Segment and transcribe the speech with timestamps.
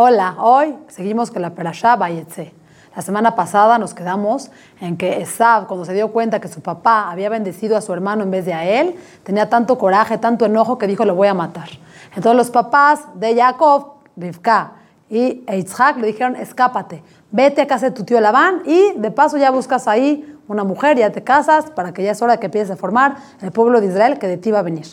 [0.00, 2.54] Hola, hoy seguimos con la Perashá Bayetze.
[2.94, 4.48] La semana pasada nos quedamos
[4.80, 8.22] en que Esab, cuando se dio cuenta que su papá había bendecido a su hermano
[8.22, 11.34] en vez de a él, tenía tanto coraje, tanto enojo que dijo, lo voy a
[11.34, 11.68] matar.
[12.14, 14.74] Entonces los papás de Jacob, Rivka
[15.10, 17.02] y Yitzhak le dijeron, escápate,
[17.32, 20.96] vete a casa de tu tío Labán y de paso ya buscas ahí una mujer,
[20.96, 23.80] ya te casas, para que ya es hora de que empieces a formar el pueblo
[23.80, 24.86] de Israel que de ti va a venir.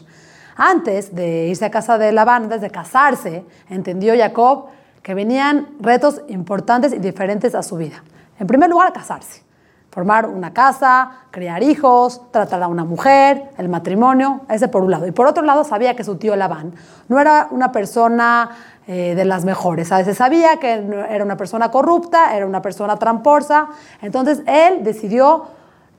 [0.56, 4.70] Antes de irse a casa de Labán, antes de casarse, entendió Jacob
[5.06, 8.04] que venían retos importantes y diferentes a su vida.
[8.40, 9.44] En primer lugar, casarse,
[9.92, 15.06] formar una casa, criar hijos, tratar a una mujer, el matrimonio, ese por un lado.
[15.06, 16.74] Y por otro lado, sabía que su tío Labán
[17.08, 18.50] no era una persona
[18.88, 19.92] eh, de las mejores.
[19.92, 23.68] A veces sabía que era una persona corrupta, era una persona tramposa.
[24.02, 25.46] Entonces él decidió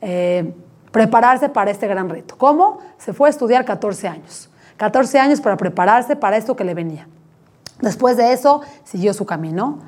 [0.00, 0.52] eh,
[0.90, 2.34] prepararse para este gran reto.
[2.36, 2.80] ¿Cómo?
[2.98, 4.50] Se fue a estudiar 14 años.
[4.78, 7.06] 14 años para prepararse para esto que le venía.
[7.80, 9.78] Después de eso, siguió su camino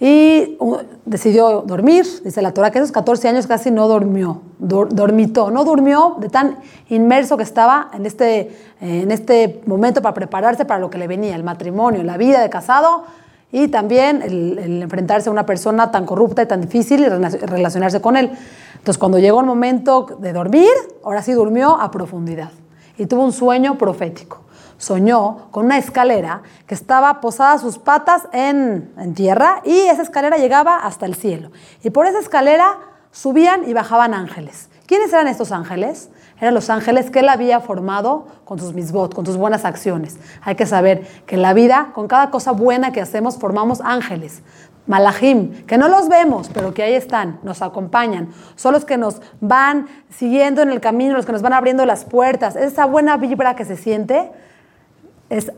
[0.00, 2.04] y uh, decidió dormir.
[2.24, 6.58] Dice la Torah que esos 14 años casi no durmió, dormitó, no durmió de tan
[6.88, 8.40] inmerso que estaba en este,
[8.80, 12.40] eh, en este momento para prepararse para lo que le venía, el matrimonio, la vida
[12.40, 13.04] de casado
[13.52, 18.16] y también el, enfrentarse a una persona tan corrupta y tan difícil y relacionarse con
[18.16, 18.30] él.
[18.74, 20.72] Entonces, cuando llegó el momento de dormir,
[21.04, 22.50] ahora sí durmió a profundidad
[22.98, 24.43] y tuvo un sueño profético
[24.78, 30.76] soñó con una escalera que estaba posada sus patas en, tierra y esa escalera llegaba
[30.76, 31.50] hasta el cielo.
[31.82, 32.78] Y por esa escalera
[33.10, 34.68] subían y bajaban ángeles.
[34.86, 36.10] ¿Quiénes eran estos ángeles?
[36.40, 40.18] Eran los ángeles que él había formado con sus misbot, con sus buenas acciones.
[40.42, 44.42] Hay que saber que en la vida, con cada cosa buena que hacemos, formamos ángeles.
[44.86, 48.28] Malachim, que no los vemos, pero que ahí están, nos acompañan.
[48.56, 52.04] Son los que nos van siguiendo en el camino, los que nos van abriendo las
[52.04, 52.54] puertas.
[52.54, 54.30] Esa buena vibra que se siente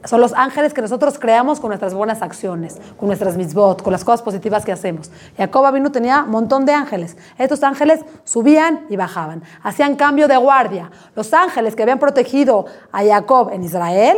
[0.05, 4.05] son los ángeles que nosotros creamos con nuestras buenas acciones, con nuestras mitzvot, con las
[4.05, 5.11] cosas positivas que hacemos.
[5.37, 7.17] Jacob vino tenía un montón de ángeles.
[7.37, 10.91] Estos ángeles subían y bajaban, hacían cambio de guardia.
[11.15, 14.17] Los ángeles que habían protegido a Jacob en Israel,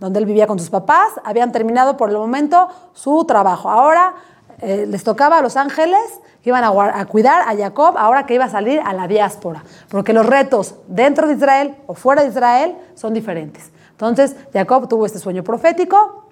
[0.00, 3.70] donde él vivía con sus papás, habían terminado por el momento su trabajo.
[3.70, 4.14] Ahora
[4.60, 6.00] eh, les tocaba a los ángeles
[6.42, 9.62] que iban a, a, cuidar a Jacob ahora que iba a salir a la diáspora,
[9.90, 13.75] porque los retos dentro de Israel o fuera de Israel son diferentes.
[13.96, 16.24] Entonces, Jacob tuvo este sueño profético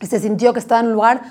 [0.00, 1.22] y se sintió que estaba en un lugar,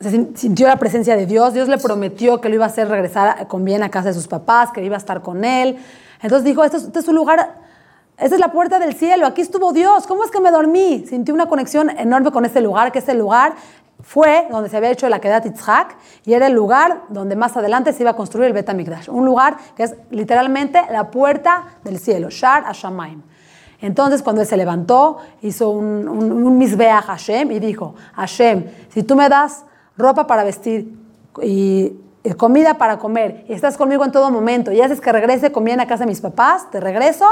[0.00, 1.54] se sintió la presencia de Dios.
[1.54, 4.26] Dios le prometió que lo iba a hacer regresar con bien a casa de sus
[4.26, 5.78] papás, que iba a estar con él.
[6.22, 7.60] Entonces dijo, este, este es un lugar
[8.20, 11.06] esta es la puerta del cielo, aquí estuvo Dios, ¿cómo es que me dormí?
[11.08, 13.54] Sintió una conexión enorme con este lugar, que ese lugar
[14.02, 15.96] fue donde se había hecho la Kedat Yitzhak
[16.26, 18.68] y era el lugar donde más adelante se iba a construir el Bet.
[19.08, 23.22] Un lugar que es literalmente la puerta del cielo, Shar HaShamayim.
[23.80, 29.16] Entonces, cuando él se levantó, hizo un, un, a Hashem y dijo, Hashem, si tú
[29.16, 29.64] me das
[29.96, 30.94] ropa para vestir
[31.42, 31.92] y
[32.36, 35.86] comida para comer y estás conmigo en todo momento y haces que regrese bien a
[35.86, 37.26] casa de mis papás, te regreso,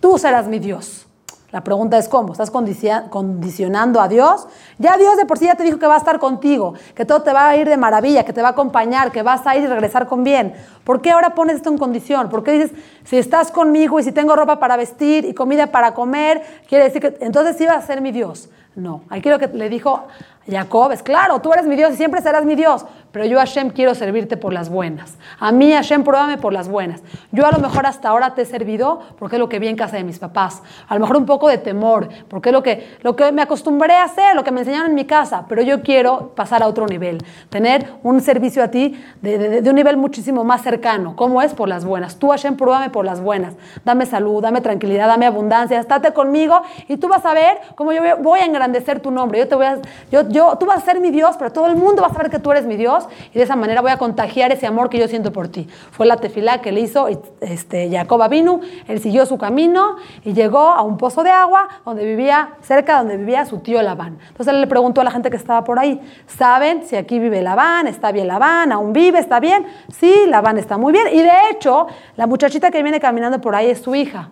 [0.00, 1.06] tú serás mi Dios.
[1.52, 4.48] La pregunta es cómo, ¿estás condicionando a Dios?
[4.78, 7.20] Ya Dios de por sí ya te dijo que va a estar contigo, que todo
[7.20, 9.64] te va a ir de maravilla, que te va a acompañar, que vas a ir
[9.64, 10.54] y regresar con bien.
[10.82, 12.30] ¿Por qué ahora pones esto en condición?
[12.30, 12.72] ¿Por qué dices,
[13.04, 17.02] si estás conmigo y si tengo ropa para vestir y comida para comer, quiere decir
[17.02, 18.48] que entonces sí va a ser mi Dios?
[18.74, 20.04] No, aquí lo que le dijo
[20.48, 23.70] Jacob es, claro, tú eres mi Dios y siempre serás mi Dios, pero yo Hashem
[23.70, 25.18] quiero servirte por las buenas.
[25.38, 27.02] A mí Hashem pruébame por las buenas.
[27.30, 29.76] Yo a lo mejor hasta ahora te he servido porque es lo que vi en
[29.76, 30.62] casa de mis papás.
[30.88, 33.94] A lo mejor un poco de temor, porque es lo que, lo que me acostumbré
[33.94, 36.86] a hacer, lo que me enseñaron en mi casa, pero yo quiero pasar a otro
[36.86, 37.18] nivel,
[37.50, 41.14] tener un servicio a ti de, de un nivel muchísimo más cercano.
[41.14, 41.52] ¿Cómo es?
[41.52, 42.16] Por las buenas.
[42.16, 43.54] Tú Hashem pruébame por las buenas.
[43.84, 48.02] Dame salud, dame tranquilidad, dame abundancia, estate conmigo y tú vas a ver cómo yo
[48.18, 49.38] voy a engrandecer tu nombre.
[49.38, 49.78] Yo te voy a...
[50.10, 52.30] Yo, yo, tú vas a ser mi Dios, pero todo el mundo va a saber
[52.30, 54.98] que tú eres mi Dios y de esa manera voy a contagiar ese amor que
[54.98, 55.68] yo siento por ti.
[55.90, 57.08] Fue la tefilá que le hizo
[57.40, 62.04] este, Jacob vino, él siguió su camino y llegó a un pozo de agua donde
[62.04, 64.18] vivía, cerca donde vivía su tío Labán.
[64.28, 67.42] Entonces él le preguntó a la gente que estaba por ahí, ¿saben si aquí vive
[67.42, 67.86] Labán?
[67.86, 68.72] ¿Está bien Labán?
[68.72, 69.18] ¿Aún vive?
[69.18, 69.66] ¿Está bien?
[69.92, 71.06] Sí, Labán está muy bien.
[71.12, 71.86] Y de hecho,
[72.16, 74.30] la muchachita que viene caminando por ahí es su hija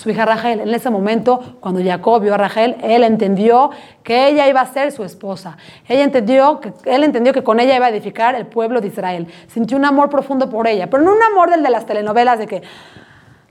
[0.00, 0.60] su hija Rachel.
[0.60, 3.70] En ese momento, cuando Jacob vio a Rachel, él entendió
[4.02, 5.56] que ella iba a ser su esposa.
[5.86, 9.28] Ella entendió que, él entendió que con ella iba a edificar el pueblo de Israel.
[9.46, 12.46] Sintió un amor profundo por ella, pero no un amor del de las telenovelas de
[12.46, 12.62] que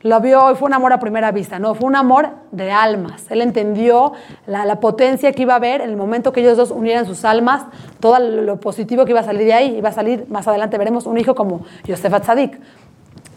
[0.02, 3.30] lo vio y fue un amor a primera vista, no, fue un amor de almas.
[3.30, 4.14] Él entendió
[4.48, 7.64] la, potencia que iba a haber en el momento que ellos dos unieran sus almas,
[8.00, 11.06] todo lo positivo que iba a salir de ahí, iba a salir, más adelante veremos,
[11.06, 12.60] un hijo como Yosef Atzadik.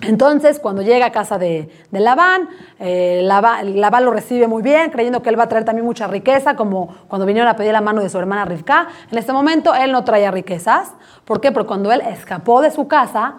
[0.02, 2.48] Entonces, cuando llega a casa de, de Labán,
[2.80, 6.56] eh, Labán, lo recibe muy bien, creyendo que él va a traer también mucha riqueza,
[6.56, 8.88] como cuando vinieron a pedir la mano de su hermana Rivka.
[9.10, 10.92] En este momento, él no traía riquezas.
[11.24, 11.52] ¿Por qué?
[11.52, 13.36] Porque cuando él escapó de su casa,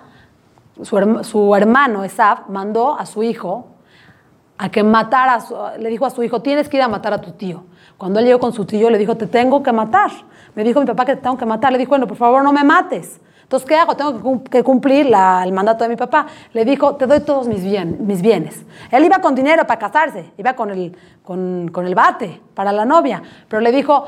[0.82, 3.68] su, hermano Esaf mandó a su hijo
[4.58, 5.40] a que matara,
[5.78, 7.66] le dijo a su hijo, tienes que ir a matar a tu tío.
[7.98, 10.12] Cuando él llegó con su tío, le dijo, te tengo que matar.
[10.56, 11.74] Me dijo mi papá que te tengo que matar.
[11.74, 13.20] Le dijo, bueno, por favor, no me mates.
[13.54, 13.96] Entonces, ¿qué hago?
[13.96, 16.26] Tengo que cumplir la, el mandato de mi papá.
[16.54, 18.66] Le dijo, te doy todos mis, bien, mis, bienes.
[18.90, 22.84] Él iba con dinero para casarse, iba con el, con, con el bate para la
[22.84, 24.08] novia, pero le dijo,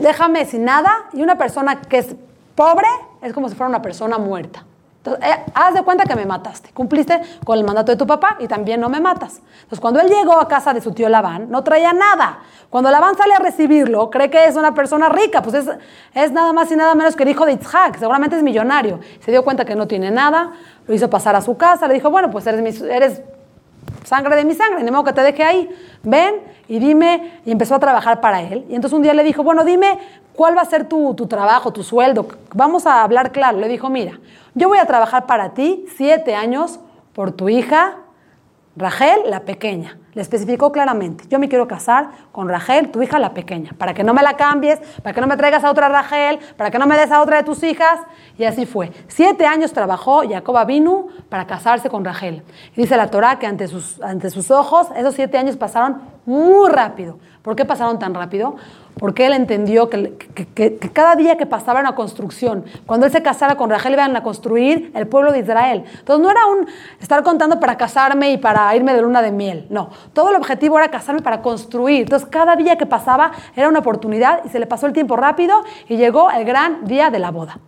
[0.00, 2.16] déjame sin nada y una persona que es
[2.56, 2.88] pobre
[3.22, 4.64] es como si fuera una persona muerta.
[5.16, 6.70] Eh, haz de cuenta que me mataste.
[6.72, 9.40] Cumpliste con el mandato de tu papá y también no me matas.
[9.54, 12.40] Entonces, cuando él llegó a casa de su tío Labán, no traía nada.
[12.70, 15.42] Cuando Labán sale a recibirlo, cree que es una persona rica.
[15.42, 15.70] Pues es,
[16.14, 17.98] es nada más y nada menos que el hijo de Itzhak.
[17.98, 19.00] Seguramente es millonario.
[19.20, 20.52] Se dio cuenta que no tiene nada.
[20.86, 21.88] Lo hizo pasar a su casa.
[21.88, 23.22] Le dijo, bueno, pues eres, mi, eres
[24.08, 25.68] sangre de mi sangre, ni modo que te deje ahí.
[26.02, 26.36] Ven
[26.68, 27.40] y dime.
[27.44, 28.64] Y empezó a trabajar para él.
[28.68, 29.98] Y entonces un día le dijo, bueno, dime
[30.34, 32.26] cuál va a ser tu, tu trabajo, tu sueldo.
[32.54, 33.58] Vamos a hablar claro.
[33.58, 34.18] Le dijo, mira,
[34.54, 36.80] yo voy a trabajar para ti siete años
[37.12, 37.98] por tu hija
[38.78, 39.98] Rachel, la pequeña.
[40.18, 44.02] Le especificó claramente, yo me quiero casar con Rachel, tu hija la pequeña, para que
[44.02, 46.88] no me la cambies, para que no me traigas a otra Rachel, para que no
[46.88, 48.00] me des a otra de tus hijas.
[48.36, 48.90] Y así fue.
[49.06, 52.42] Siete años trabajó Jacob vino para casarse con Rachel.
[52.74, 56.68] Y dice la Torah que ante sus, ante sus ojos esos siete años pasaron muy
[56.68, 57.20] rápido.
[57.42, 58.56] ¿Por qué pasaron tan rápido?
[58.98, 60.16] Porque él entendió que,
[60.92, 62.64] cada día que pasaba era una construcción.
[62.86, 65.84] Cuando él se casara con Rachel iban a construir el pueblo de Israel.
[65.98, 66.66] Entonces no era un
[67.00, 69.66] estar contando para casarme y para irme de luna de miel.
[69.70, 72.02] No, todo el objetivo era casarme para construir.
[72.02, 75.62] Entonces cada día que pasaba era una oportunidad y se le pasó el tiempo rápido
[75.88, 77.60] y llegó el gran día de la boda.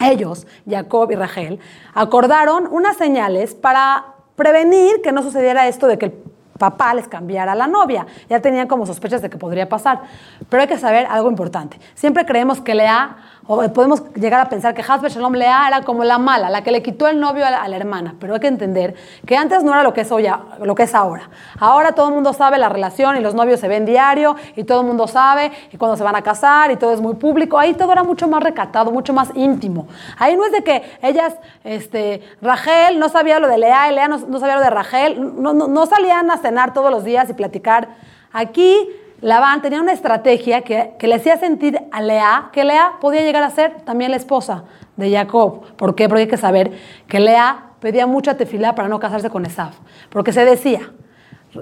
[0.00, 1.60] Ellos, Jacob y Rachel,
[1.94, 6.12] acordaron unas señales para prevenir que no sucediera esto de que el
[6.62, 8.06] papá les cambiara la novia.
[8.28, 10.02] Ya tenían como sospechas de que podría pasar.
[10.48, 11.80] Pero hay que saber algo importante.
[11.96, 13.16] Siempre creemos que Lea,
[13.54, 16.70] o podemos llegar a pensar que Hasbe Shalom Lea era como la mala, la que
[16.70, 18.14] le quitó el novio a la, a la, hermana.
[18.18, 18.94] Pero hay que entender
[19.26, 20.26] que antes no era lo que es, hoy,
[20.62, 21.28] lo que es ahora.
[21.58, 24.80] Ahora todo el mundo sabe la relación y los novios se ven diario y todo
[24.80, 27.58] el mundo sabe y cuando se van a casar y todo es muy público.
[27.58, 29.86] Ahí todo era mucho más recatado, mucho más íntimo.
[30.18, 34.08] Ahí no es de que ellas, este, Rachel no sabía lo de Lea y Lea
[34.08, 35.42] no, no sabía lo de Rachel.
[35.42, 37.88] No, no, no salían a cenar todos los días y platicar.
[38.32, 38.88] Aquí
[39.22, 43.44] Labán tenía una estrategia que, que, le hacía sentir a Lea que Lea podía llegar
[43.44, 44.64] a ser también la esposa
[44.96, 45.62] de Jacob.
[45.76, 46.08] ¿Por qué?
[46.08, 46.72] Porque hay que saber
[47.06, 49.76] que Lea pedía mucha tefilá para no casarse con Esaf.
[50.10, 50.90] Porque se decía,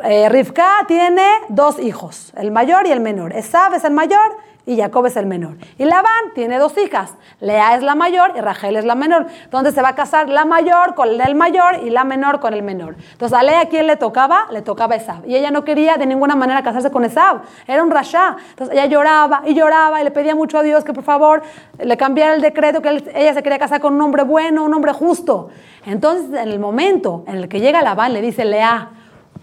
[0.04, 3.34] eh, Rivka tiene dos hijos, el mayor y el menor.
[3.34, 5.56] Esaf es el mayor y Jacob es el menor.
[5.78, 9.26] Y Labán tiene dos hijas, Lea es la mayor y Rachel es la menor.
[9.44, 12.62] Entonces se va a casar la mayor con el mayor y la menor con el
[12.62, 12.96] menor.
[13.12, 14.46] Entonces a Lea, ¿quién le tocaba?
[14.50, 15.26] Le tocaba Esab.
[15.26, 17.42] Y ella no quería de ninguna manera casarse con Esab.
[17.66, 18.36] Era un rasha.
[18.50, 21.42] Entonces ella lloraba y lloraba y le pedía mucho a Dios que por favor
[21.78, 24.92] le cambiara el decreto, que ella se quería casar con un hombre bueno, un hombre
[24.92, 25.48] justo.
[25.86, 28.90] Entonces en el momento en el que llega Labán, le dice, Lea,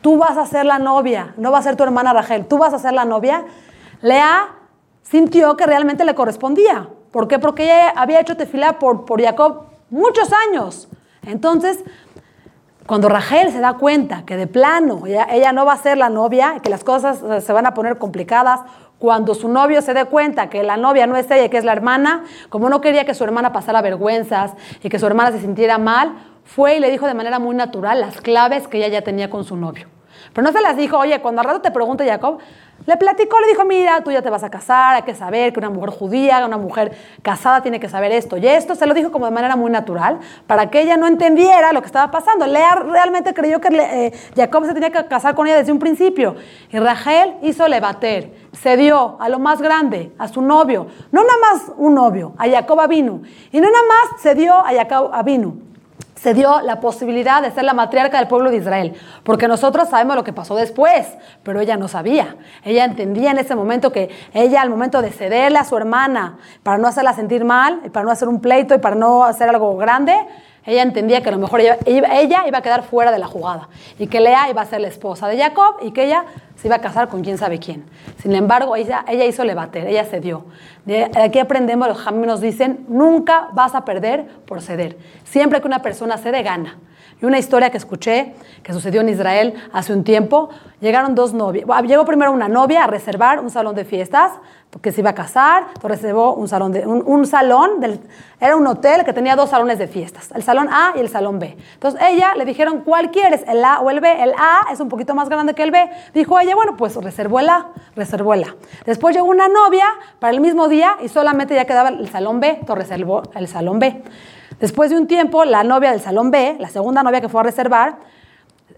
[0.01, 2.73] tú vas a ser la novia, no va a ser tu hermana Rachel, tú vas
[2.73, 3.45] a ser la novia.
[4.01, 4.47] Lea
[5.09, 6.89] sintió que realmente le correspondía.
[7.11, 7.39] ¿Por qué?
[7.39, 10.89] Porque ella había hecho tefilá por, por Jacob muchos años.
[11.25, 11.83] Entonces,
[12.85, 16.09] cuando Rachel se da cuenta que de plano ella, ella, no va a ser la
[16.09, 18.61] novia, que las cosas se van a poner complicadas,
[18.99, 21.73] cuando su novio se dé cuenta que la novia no es ella, que es la
[21.73, 25.77] hermana, como no quería que su hermana pasara vergüenzas y que su hermana se sintiera
[25.77, 29.29] mal, fue y le dijo de manera muy natural las claves que ella ya tenía
[29.29, 29.87] con su novio.
[30.33, 32.39] Pero no se las dijo, oye, cuando al rato te pregunte Jacob,
[32.85, 35.59] le platicó, le dijo, mira, tú ya te vas a casar, hay que saber que
[35.59, 38.75] una mujer judía, una mujer casada tiene que saber esto y esto.
[38.75, 41.87] Se lo dijo como de manera muy natural, para que ella no entendiera lo que
[41.87, 42.47] estaba pasando.
[42.47, 46.35] Lea realmente creyó que eh, Jacob se tenía que casar con ella desde un principio.
[46.69, 50.87] Y Rachel hizo levater, cedió a lo más grande, a su novio.
[51.11, 53.21] No nada más un novio, a Jacob Avinu.
[53.51, 55.66] Y no nada más cedió a Jacob Avinu
[56.15, 60.15] se dio la posibilidad de ser la matriarca del pueblo de Israel, porque nosotros sabemos
[60.15, 61.07] lo que pasó después,
[61.43, 62.35] pero ella no sabía.
[62.63, 66.77] Ella entendía en ese momento que ella al momento de cederle a su hermana para
[66.77, 70.15] no hacerla sentir mal, para no hacer un pleito y para no hacer algo grande,
[70.67, 73.69] ella entendía que a lo mejor ella, ella, iba a quedar fuera de la jugada
[73.97, 76.25] y que Lea iba a ser la esposa de Jacob y que ella
[76.57, 77.85] se iba a casar con quién sabe quién.
[78.21, 80.43] Sin embargo, ella, ella hizo levater, ella cedió.
[80.83, 84.97] De aquí aprendemos, los jamás nos dicen, nunca vas a perder por ceder.
[85.23, 86.77] Siempre que una persona cede, gana.
[87.21, 90.49] Y una historia que escuché que sucedió en Israel hace un tiempo,
[90.81, 91.65] llegaron dos novias.
[91.87, 94.33] Llegó primero una novia a reservar un salón de fiestas
[94.77, 97.99] porque se iba a casar, entonces reservó un salón, de, un, salón del,
[98.39, 101.39] era un hotel que tenía dos salones de fiestas, el salón A y el salón
[101.39, 101.57] B.
[101.73, 104.21] Entonces ella le dijeron, ¿cuál quieres, el A o el B?
[104.21, 105.89] El A es un poquito más grande que el B.
[106.13, 108.55] Dijo ella, bueno, pues reservó el A, reservó el A.
[108.85, 109.87] Después llegó una novia
[110.19, 113.79] para el mismo día y solamente ya quedaba el salón B, entonces reservó el salón
[113.79, 114.03] B.
[114.59, 117.45] Después de un tiempo, la novia del salón B, la segunda novia que fue a
[117.45, 117.97] reservar,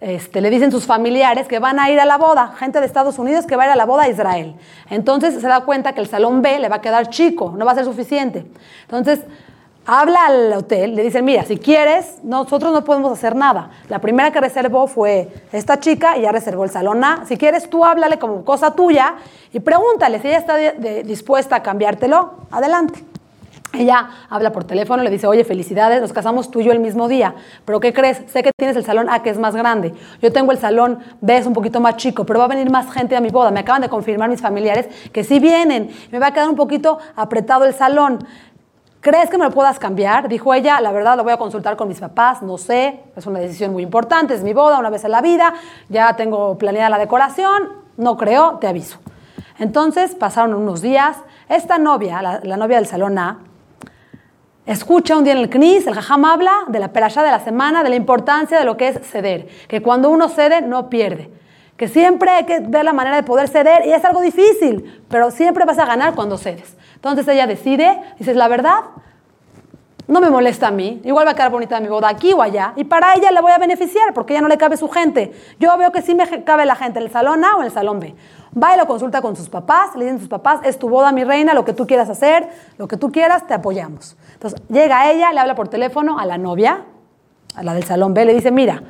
[0.02, 3.20] este, le dicen sus familiares que van a ir a la boda, gente de Estados
[3.20, 4.56] Unidos que va a ir a la boda a Israel.
[4.90, 7.74] Entonces se da cuenta que el salón B le va a quedar chico, no va
[7.74, 8.46] a ser suficiente.
[8.84, 9.20] Entonces
[9.86, 13.72] habla al hotel, le dicen, mira, si quieres, nosotros no podemos hacer nada.
[13.90, 17.26] La primera que reservó fue esta chica y ya reservó el salón A.
[17.26, 19.16] Si quieres, tú háblale como cosa tuya
[19.52, 20.58] y pregúntale si ella está
[21.04, 23.09] dispuesta a cambiártelo, adelante.
[23.72, 27.08] Ella habla por teléfono, le dice, oye, felicidades, nos casamos tú y yo el mismo
[27.08, 27.36] día,
[27.66, 28.24] pero ¿qué crees?
[28.28, 31.38] Sé que tienes el salón A que es más grande, yo tengo el salón B
[31.38, 33.60] es un poquito más chico, pero va a venir más gente a mi boda, me
[33.60, 37.66] acaban de confirmar mis familiares que sí vienen, me va a quedar un poquito apretado
[37.66, 38.26] el salón.
[39.02, 40.28] ¿Crees que me lo puedas cambiar?
[40.28, 43.40] Dijo ella, la verdad lo voy a consultar con mis papás, no sé, es una
[43.40, 45.54] decisión muy importante, es mi boda una vez en la vida,
[45.90, 48.98] ya tengo planeada la decoración, no creo, te aviso.
[49.60, 51.18] Entonces pasaron unos días,
[51.50, 53.38] esta novia, la, la novia del salón A,
[54.70, 57.82] Escucha un día en el CNIS, el Jajam habla de la perashá de la semana,
[57.82, 61.32] de la importancia de lo que es ceder, que cuando uno cede no pierde,
[61.76, 65.32] que siempre hay que ver la manera de poder ceder y es algo difícil, pero
[65.32, 66.78] siempre vas a ganar cuando cedes.
[66.94, 68.82] Entonces ella decide, dices, la verdad,
[70.10, 72.74] no me molesta a mí, igual va a quedar bonita mi boda aquí o allá,
[72.76, 75.32] y para ella le voy a beneficiar porque ya no le cabe su gente.
[75.60, 77.72] Yo veo que sí me cabe la gente en el salón A o en el
[77.72, 78.16] salón B.
[78.62, 81.12] Va y lo consulta con sus papás, le dicen a sus papás, es tu boda,
[81.12, 82.50] mi reina, lo que tú quieras hacer,
[82.80, 84.18] lo que tú quieras, te apoyamos.
[84.34, 86.86] Entonces llega ella, le habla por teléfono a la novia,
[87.54, 88.82] a la del salón B, le dice, mira,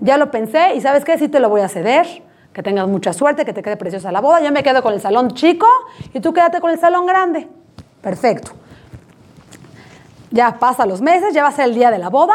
[0.00, 3.12] ya lo pensé y sabes qué, sí te lo voy a ceder, que tengas mucha
[3.12, 5.68] suerte, que te quede preciosa la boda, yo me quedo con el salón chico
[6.12, 7.48] y tú quédate con el salón grande.
[8.00, 8.65] Perfecto.
[10.30, 12.34] Ya pasa los meses, ya va a ser el día de la boda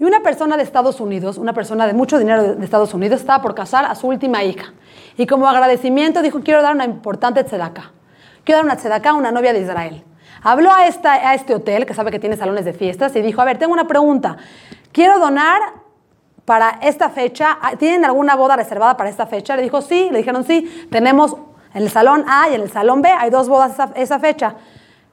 [0.00, 3.42] y una persona de Estados Unidos, una persona de mucho dinero de Estados Unidos, estaba
[3.42, 4.72] por casar a su última hija.
[5.16, 7.90] Y como agradecimiento dijo, quiero dar una importante tzedaká.
[8.44, 10.04] Quiero dar una tzedaká a una novia de Israel.
[10.40, 13.58] Habló a, este hotel, que sabe que tiene salones de fiestas, y dijo, a ver,
[13.58, 14.36] tengo una pregunta.
[14.92, 15.60] Quiero donar
[16.44, 17.58] para esta fecha.
[17.78, 19.56] ¿Tienen alguna boda reservada para esta fecha?
[19.56, 20.08] Le dijo, sí.
[20.12, 20.86] Le dijeron, sí.
[20.92, 21.36] Tenemos
[21.74, 23.08] en el salón A y en el salón B.
[23.08, 24.54] Hay dos bodas esa, esa fecha.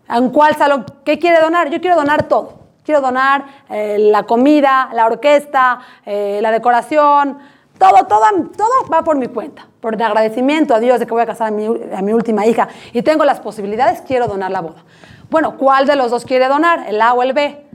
[0.07, 0.85] ¿En cuál salón?
[1.03, 1.69] ¿Qué quiere donar?
[1.69, 2.65] Yo quiero donar todo.
[2.83, 7.39] Quiero donar eh, la comida, la orquesta, eh, la decoración,
[7.79, 8.21] todo, todo,
[8.55, 9.67] todo va por mi cuenta.
[9.81, 12.67] Por agradecimiento a Dios de que voy a casar a mi, a mi, última hija
[12.93, 14.83] y tengo las posibilidades, quiero donar la boda.
[15.31, 16.85] Bueno, ¿cuál de los dos quiere donar?
[16.87, 17.65] ¿El A o el B?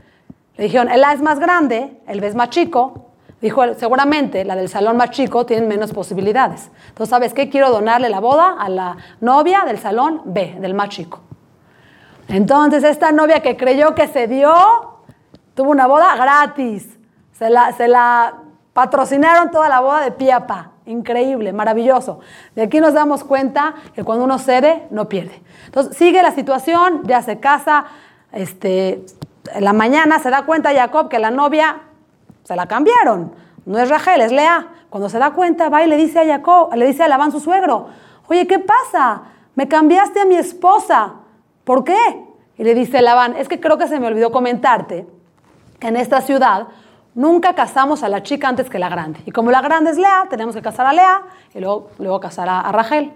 [0.55, 3.07] Le dijeron, el A es más grande, el B es más chico.
[3.41, 6.69] Dijo, seguramente la del salón más chico tiene menos posibilidades.
[6.89, 7.49] Entonces, ¿sabes qué?
[7.49, 11.21] Quiero donarle la boda a la novia del salón B, del más chico.
[12.31, 14.53] Entonces, esta novia que creyó que se dio,
[15.53, 16.97] tuvo una boda gratis.
[17.33, 18.33] Se la,
[18.71, 20.71] Patrocinaron toda la boda de Piapa.
[20.85, 22.21] Increíble, maravilloso.
[22.55, 25.41] De aquí nos damos cuenta que cuando uno cede, no pierde.
[25.65, 27.85] Entonces, sigue la situación, ya se casa,
[28.31, 29.05] este,
[29.53, 31.81] en la mañana se da cuenta Jacob que la novia
[32.43, 33.33] se la cambiaron.
[33.65, 34.67] No es Rachel, es Lea.
[34.89, 37.41] Cuando se da cuenta, va y le dice a Jacob, le dice a Labán su
[37.41, 37.87] suegro,
[38.29, 39.23] oye, ¿qué pasa?
[39.55, 41.15] Me cambiaste a mi esposa.
[41.71, 42.25] ¿Por qué?
[42.57, 45.07] Y le dice Labán, es que creo que se me olvidó comentarte
[45.79, 46.67] que en esta ciudad
[47.15, 49.21] Nunca casamos a la chica antes que la grande.
[49.25, 51.21] Y como la grande es Lea, tenemos que casar a Lea
[51.53, 53.13] y luego, luego casar a, a Rachel.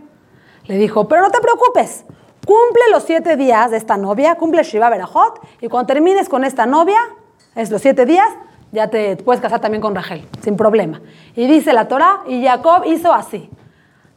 [0.67, 2.05] Le dijo, pero no te preocupes,
[2.45, 6.65] cumple los siete días de esta novia, cumple Shiva Berajot, y cuando termines con esta
[6.65, 6.99] novia,
[7.55, 8.27] es los siete días,
[8.71, 11.01] ya te puedes casar también con Rachel, sin problema.
[11.35, 13.49] Y dice la Torah, y Jacob hizo así.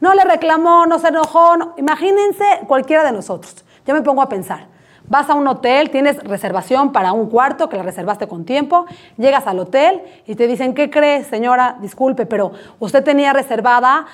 [0.00, 3.64] No le reclamó, no se enojó, imagínense cualquiera de nosotros.
[3.88, 4.66] Yo me pongo a pensar,
[5.10, 8.84] Vas a un hotel, tienes reservación para un cuarto que la reservaste con tiempo,
[9.16, 11.78] llegas al hotel y te dicen, ¿qué crees, señora?
[11.80, 14.04] Disculpe, pero usted tenía reservada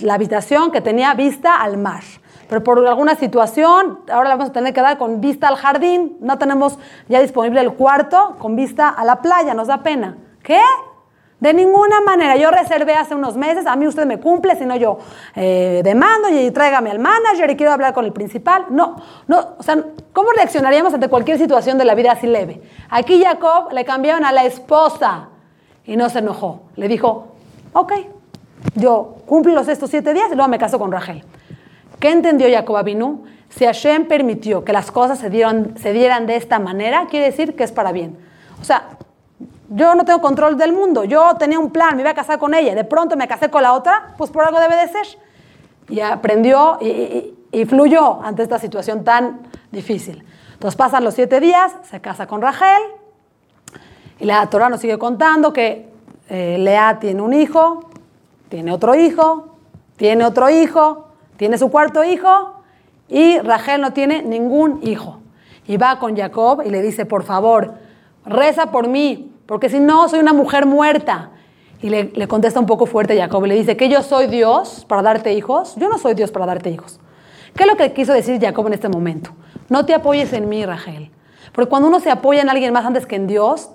[0.00, 2.02] la habitación que tenía vista al mar.
[2.48, 6.16] Pero por alguna situación, ahora la vamos a tener que dar con vista al jardín.
[6.20, 6.78] No tenemos
[7.08, 10.16] ya disponible el cuarto con vista a la playa, nos da pena.
[10.42, 10.60] ¿Qué?
[11.42, 12.36] De ninguna manera.
[12.36, 14.98] Yo reservé hace unos meses, a mí usted me cumple, si no yo
[15.34, 18.66] eh, demando y tráigame al manager y quiero hablar con el principal.
[18.70, 18.94] No,
[19.26, 19.76] no, o sea,
[20.12, 22.62] ¿cómo reaccionaríamos ante cualquier situación de la vida así leve?
[22.88, 25.30] Aquí Jacob le cambiaron a la esposa
[25.84, 26.62] y no se enojó.
[26.76, 27.32] Le dijo,
[27.72, 27.92] ok,
[28.76, 31.24] yo cumplo los estos siete días y luego me caso con Rachel.
[31.98, 33.24] ¿Qué entendió Jacob Abinu?
[33.48, 37.56] Si Hashem permitió que las cosas se, dieron, se dieran de esta manera, quiere decir
[37.56, 38.16] que es para bien.
[38.60, 38.90] O sea,
[39.74, 42.52] yo no tengo control del mundo, yo tenía un plan, me iba a casar con
[42.54, 45.06] ella, de pronto me casé con la otra, pues por algo debe de ser.
[45.88, 50.24] Y aprendió y, fluyó ante esta situación tan difícil.
[50.54, 52.82] Entonces pasan los siete días, se casa con Rachel,
[54.18, 55.88] y la Torah nos sigue contando que
[56.28, 57.90] eh, Lea tiene un hijo,
[58.48, 59.56] tiene otro hijo,
[59.96, 62.62] tiene otro hijo, tiene su cuarto hijo,
[63.08, 65.18] y Rachel no tiene ningún hijo.
[65.66, 67.74] Y va con Jacob y le dice, por favor,
[68.24, 71.30] reza por mí, porque si no, soy una mujer muerta.
[71.80, 74.84] Y le, le contesta un poco fuerte Jacob y le dice, ¿que yo soy Dios
[74.88, 75.74] para darte hijos?
[75.76, 77.00] Yo no soy Dios para darte hijos.
[77.56, 79.30] ¿Qué es lo que quiso decir Jacob en este momento?
[79.68, 81.10] No te apoyes en mí, Rachel.
[81.52, 83.70] Porque cuando uno se apoya en alguien más antes que en Dios,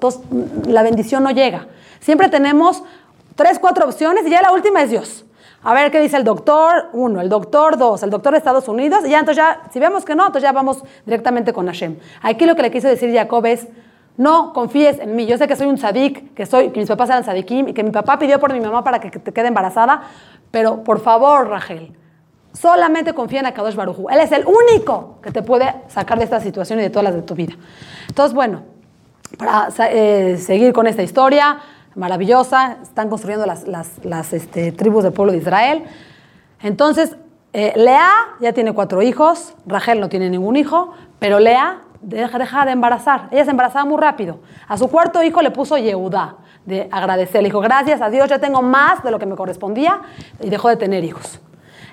[0.66, 1.68] la bendición no llega.
[2.00, 2.84] Siempre tenemos
[3.36, 5.26] tres, cuatro opciones y ya la última es Dios.
[5.64, 9.02] A ver qué dice el doctor, uno, el doctor, dos, el doctor de Estados Unidos,
[9.06, 11.98] y ya entonces ya, si vemos que no, entonces ya vamos directamente con Hashem.
[12.22, 13.68] Aquí lo que le quiso decir Jacob es,
[14.18, 15.26] no confíes en mí.
[15.26, 17.84] Yo sé que soy un sadik, que, soy, que mis papás eran sadikim y que
[17.84, 20.02] mi papá pidió por mi mamá para que te quede embarazada,
[20.52, 21.94] pero por favor, Rachel,
[22.54, 26.40] Solamente confía en Akadosh Baruj Él es el único que te puede sacar de esta
[26.40, 27.54] situación y de todas las de tu vida.
[28.08, 28.64] Entonces, bueno,
[29.38, 31.60] para eh, seguir con esta historia
[31.96, 35.84] maravillosa, están construyendo las, este, tribus del pueblo de Israel.
[36.62, 37.16] Entonces,
[37.54, 42.72] eh, Lea ya tiene cuatro hijos, Rachel no tiene ningún hijo, pero Lea deja, de
[42.72, 43.28] embarazar.
[43.32, 44.40] Ella se embarazaba muy rápido.
[44.68, 46.36] A su cuarto hijo le puso Yehudá,
[46.66, 47.42] de agradecer.
[47.42, 50.02] Le dijo, gracias a Dios, ya tengo más de lo que me correspondía,
[50.42, 51.40] y dejó de tener hijos.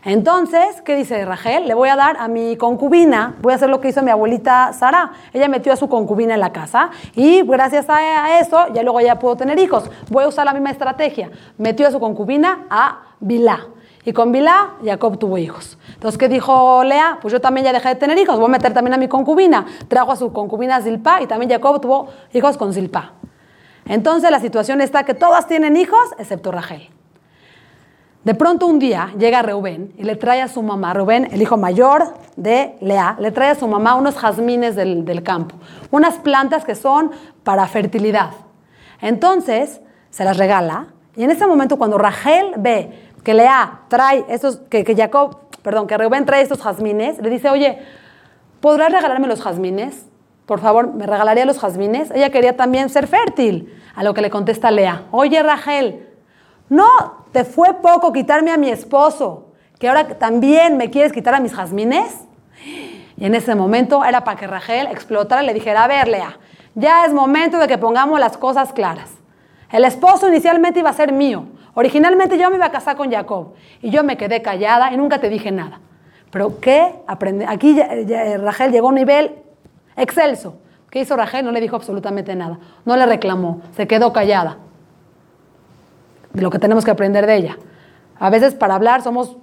[0.07, 1.67] Entonces, ¿qué dice Rachel?
[1.67, 4.75] Le voy a dar a mi concubina, voy a hacer lo que hizo mi abuelita
[4.75, 5.13] Sara.
[5.33, 9.19] Ella metió a su concubina en la casa y gracias a eso ya luego ya
[9.19, 9.91] pudo tener hijos.
[10.11, 11.31] Voy a usar la misma estrategia.
[11.57, 13.61] Metió a su concubina a Bilá.
[14.05, 15.79] Y con Bilá, Jacob tuvo hijos.
[15.95, 17.19] Entonces, ¿qué dijo Lea?
[17.23, 19.67] Pues yo también ya dejé de tener hijos, voy a meter también a mi concubina.
[19.89, 23.13] Trajo a su concubina Zilpa y también Jacob tuvo hijos con Zilpa.
[23.87, 26.91] Entonces, la situación está que todas tienen hijos, excepto Rachel.
[28.25, 31.59] De pronto un día llega Reubén y le trae a su mamá, Reubén, el hijo
[31.59, 35.57] mayor de Lea, le trae a su mamá unos jazmines del, campo,
[35.91, 37.11] unas plantas que son
[37.43, 38.31] para fertilidad.
[39.03, 44.59] Entonces se las regala y en ese momento cuando Rachel ve que Lea trae estos,
[44.69, 47.79] que, que Jacob, perdón, que Reubén trae estos jazmines, le dice, oye,
[48.61, 50.07] ¿podrás regalarme los jazmines?
[50.47, 52.11] Por favor, ¿me regalaría los jazmines?
[52.11, 53.81] Ella quería también ser fértil.
[53.97, 56.09] A lo que le contesta Lea, oye Rachel,
[56.69, 56.89] no
[57.33, 61.55] te fue poco quitarme a mi esposo, que ahora también me quieres quitar a mis
[61.55, 62.25] jazmines.
[63.17, 66.39] Y en ese momento era para que Rachel explotara y le dijera, a ver, Lea,
[66.75, 69.11] ya es momento de que pongamos las cosas claras.
[69.71, 71.47] El esposo inicialmente iba a ser mío.
[71.75, 75.19] Originalmente yo me iba a casar con Jacob y yo me quedé callada y nunca
[75.19, 75.81] te dije nada.
[76.31, 77.47] Pero ¿qué aprende?
[77.47, 77.79] Aquí
[78.39, 79.37] Rachel llegó a un nivel
[79.97, 80.57] excelso.
[80.91, 81.45] ¿Qué hizo Rachel?
[81.45, 82.59] No le dijo absolutamente nada.
[82.85, 84.59] No le reclamó, se quedó callada
[86.33, 87.59] de lo que tenemos que aprender de ella.
[88.19, 89.37] A veces para hablar somos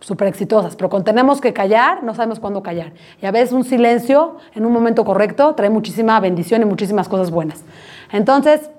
[0.00, 2.92] súper exitosas, pero cuando tenemos que callar, no sabemos cuándo callar.
[3.20, 7.30] Y a veces un silencio en un momento correcto trae muchísima bendición y muchísimas cosas
[7.30, 7.64] buenas.
[8.12, 8.70] Entonces,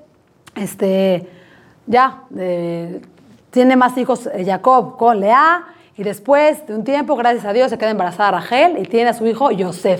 [0.56, 1.30] este,
[1.90, 3.02] ya, eh,
[3.50, 5.66] tiene más hijos eh, Jacob con Lea,
[5.98, 9.14] y después de un tiempo, gracias a Dios, se queda embarazada Rachel y tiene a
[9.14, 10.00] su hijo Yosef.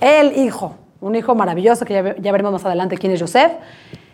[0.00, 3.52] El hijo, un hijo maravilloso que ya, veremos más adelante quién es Yosef.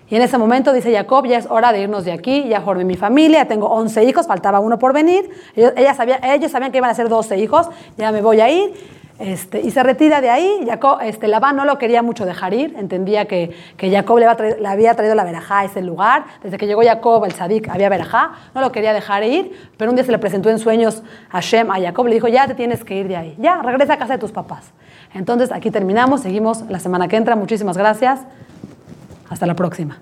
[0.08, 2.84] Y en ese momento dice Jacob, ya es hora de irnos de aquí, ya formé
[2.84, 5.30] mi familia, tengo 11 hijos, faltaba uno por venir.
[5.54, 8.72] Ellos, sabía, ellos sabían que iban a ser 12 hijos, ya me voy a ir.
[9.18, 10.64] Este, y se retira de ahí.
[10.66, 14.26] Jacob, este, Labán no lo quería mucho dejar ir, entendía que, que Jacob le,
[14.66, 16.24] había traído la verajá a ese lugar.
[16.42, 19.96] Desde que llegó Jacob, el sadik, había verajá, no lo quería dejar ir, pero un
[19.96, 22.84] día se le presentó en sueños a Shem, a Jacob, le dijo, ya te tienes
[22.84, 24.72] que ir de ahí, ya, regresa a casa de tus papás.
[25.14, 28.20] Entonces aquí terminamos, seguimos la semana que entra, muchísimas gracias.
[29.28, 29.98] Hasta la próxima.